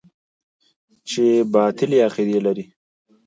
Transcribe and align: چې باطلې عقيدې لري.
چې 1.09 1.25
باطلې 1.53 1.97
عقيدې 2.07 2.39
لري. 2.45 2.65